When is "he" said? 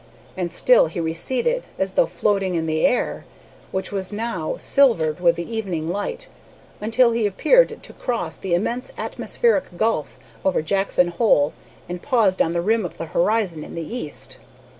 0.87-0.99, 7.11-7.27